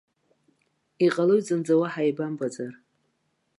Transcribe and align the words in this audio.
Иҟалоит 1.05 1.43
зынӡа 1.47 1.75
уаҳа 1.79 2.01
еибамбаӡар. 2.05 2.71